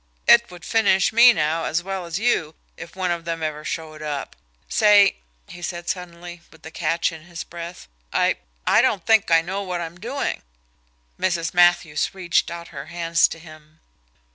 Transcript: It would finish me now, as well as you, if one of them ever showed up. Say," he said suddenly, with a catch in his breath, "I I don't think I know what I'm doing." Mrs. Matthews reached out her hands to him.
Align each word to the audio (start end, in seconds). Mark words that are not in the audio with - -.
It 0.25 0.49
would 0.49 0.65
finish 0.65 1.13
me 1.13 1.31
now, 1.31 1.65
as 1.65 1.83
well 1.83 2.07
as 2.07 2.17
you, 2.17 2.55
if 2.75 2.95
one 2.95 3.11
of 3.11 3.23
them 3.23 3.43
ever 3.43 3.63
showed 3.63 4.01
up. 4.01 4.35
Say," 4.67 5.17
he 5.47 5.61
said 5.61 5.87
suddenly, 5.89 6.41
with 6.51 6.65
a 6.65 6.71
catch 6.71 7.11
in 7.11 7.25
his 7.25 7.43
breath, 7.43 7.87
"I 8.11 8.37
I 8.65 8.81
don't 8.81 9.05
think 9.05 9.29
I 9.29 9.43
know 9.43 9.61
what 9.61 9.79
I'm 9.79 9.99
doing." 9.99 10.41
Mrs. 11.19 11.53
Matthews 11.53 12.15
reached 12.15 12.49
out 12.49 12.69
her 12.69 12.87
hands 12.87 13.27
to 13.27 13.37
him. 13.37 13.79